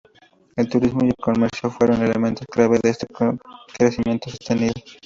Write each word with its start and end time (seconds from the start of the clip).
El 0.55 0.67
turismo 0.67 1.01
y 1.05 1.09
el 1.09 1.15
comercio 1.15 1.69
fueron 1.69 2.01
elementos 2.01 2.47
clave 2.49 2.79
de 2.81 2.89
este 2.89 3.05
crecimiento 3.77 4.31
sostenido. 4.31 4.73